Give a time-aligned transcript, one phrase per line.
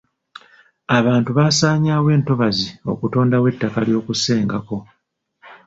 [0.97, 4.77] Abantu basaanyawo entobazi okutondawo ettaka ly'okusenga ko.